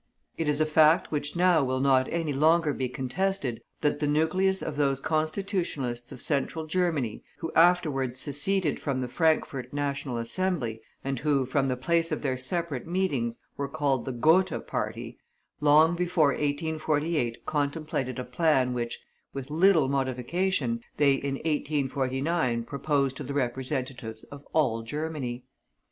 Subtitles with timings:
[0.35, 4.63] It is a fact which now will not any longer be contested, that the nucleus
[4.63, 11.19] of those Constitutionalists of Central Germany, who afterwards seceded from the Frankfort National Assembly, and
[11.19, 15.19] who, from the place of their separate meetings, were called the Gotha party,
[15.59, 18.99] long before 1848 contemplated a plan which,
[19.35, 25.45] with little modification, they in 1849 proposed to the representatives of all Germany.